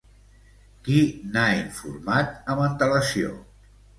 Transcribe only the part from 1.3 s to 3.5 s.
n'ha informat amb antelació?